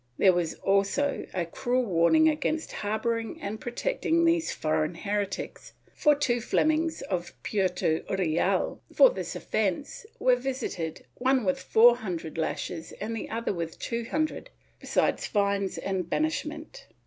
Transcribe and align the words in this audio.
There 0.17 0.33
was 0.33 0.55
also 0.55 1.27
a 1.31 1.45
cruel 1.45 1.85
warning 1.85 2.27
against 2.27 2.71
harboring 2.71 3.39
and 3.39 3.61
protecting 3.61 4.25
these 4.25 4.51
foreign 4.51 4.95
heretics, 4.95 5.73
for 5.93 6.15
two 6.15 6.41
Flemings 6.41 7.03
of 7.03 7.33
Puerto 7.43 8.03
Real, 8.09 8.81
for 8.91 9.11
this 9.11 9.35
offence, 9.35 10.07
were 10.17 10.35
visited, 10.35 11.05
one 11.19 11.45
with 11.45 11.59
four 11.61 11.97
hundred 11.97 12.35
lashes 12.39 12.93
and 12.93 13.15
the 13.15 13.29
other 13.29 13.53
with 13.53 13.77
two 13.77 14.03
himdred, 14.03 14.47
besides 14.79 15.27
fines 15.27 15.77
and 15.77 16.09
banishment. 16.09 16.87